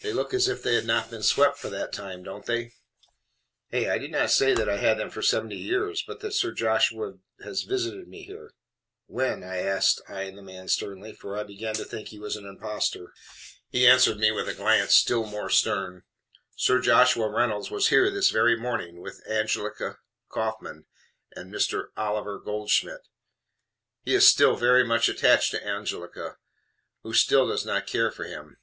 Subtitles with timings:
[0.00, 2.72] "They look as if they had not been swept for that time don't they?
[3.68, 3.90] Hey?
[3.90, 7.18] I did not say that I had them for seventy years, but that Sir Joshua
[7.44, 8.54] has visited me here."
[9.08, 12.46] "When?" I asked, eying the man sternly, for I began to think he was an
[12.46, 13.12] impostor.
[13.68, 16.04] He answered me with a glance still more stern:
[16.56, 19.98] "Sir Joshua Reynolds was here this very morning, with Angelica
[20.30, 20.86] Kaufmann
[21.36, 21.88] and Mr.
[21.94, 23.06] Oliver Goldschmidt.
[24.02, 26.38] He is still very much attached to Angelica,
[27.02, 28.56] who still does not care for him.